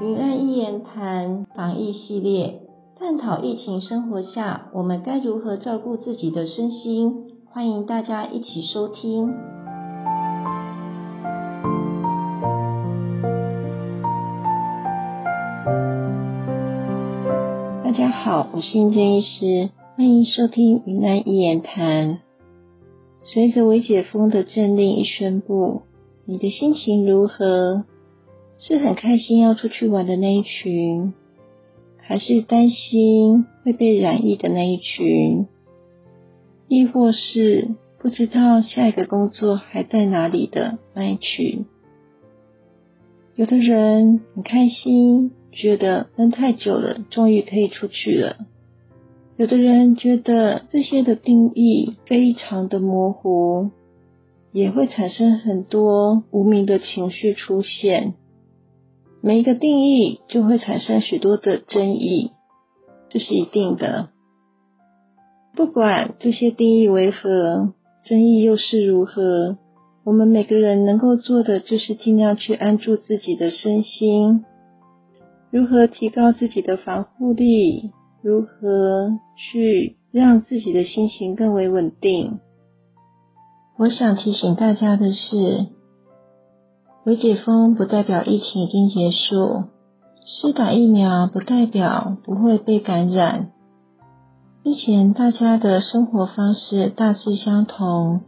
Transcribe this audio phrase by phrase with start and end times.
[0.00, 2.60] 云安一言谈防疫系列，
[2.96, 9.34] 探讨疫情生活下我们该如何照顾自己的身心，欢迎大家一起收听。
[17.82, 22.20] 大家好，我是殷建医师，欢迎收听云南一言谈
[23.30, 25.82] 随着微解封的政令一宣布，
[26.24, 27.84] 你的心情如何？
[28.58, 31.12] 是很开心要出去玩的那一群，
[31.98, 35.46] 还是担心会被染疫的那一群？
[36.68, 37.68] 亦或是
[37.98, 41.66] 不知道下一个工作还在哪里的那一群？
[43.36, 48.36] 有的人很开心，觉得闷太久了，终于可以出去了；
[49.38, 53.70] 有的人觉得这些的定义非常的模糊，
[54.50, 58.14] 也会产生很多无名的情绪出现。
[59.20, 62.32] 每一个定义就会产生许多的争议，
[63.10, 64.08] 这是一定的。
[65.54, 69.56] 不管这些定义为何，争议又是如何，
[70.02, 74.44] 我们每个人能够做的就是尽量去安住自己的身心，
[75.52, 82.38] 如何提高自己的防护力，如何去让自己的心情更为稳定。
[83.78, 85.66] 我想提醒大家的是。
[87.04, 89.64] 微解封不代表疫情已经结束，
[90.26, 93.50] 施打疫苗不代表不会被感染。
[94.62, 98.20] 之前大家的生活方式大致相同，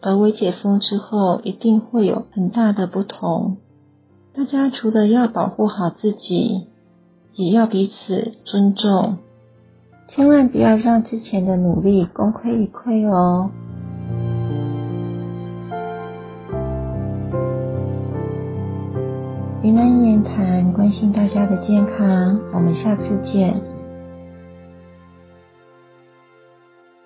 [0.00, 3.56] 而微解封之后一定会有很大的不同。
[4.32, 6.68] 大家除了要保护好自己，
[7.34, 9.16] 也要彼此尊重，
[10.12, 13.48] 千万不要让之前的努力功亏一篑哦。
[19.62, 23.54] 云南言谈，关心大家的健康，我们下次见。